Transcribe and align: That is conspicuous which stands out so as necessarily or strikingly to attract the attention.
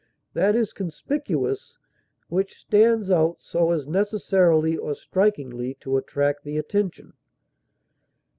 That 0.33 0.55
is 0.55 0.73
conspicuous 0.73 1.77
which 2.27 2.57
stands 2.57 3.11
out 3.11 3.37
so 3.39 3.69
as 3.69 3.85
necessarily 3.85 4.75
or 4.75 4.95
strikingly 4.95 5.75
to 5.81 5.95
attract 5.95 6.43
the 6.43 6.57
attention. 6.57 7.13